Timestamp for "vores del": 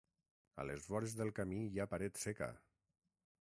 0.93-1.31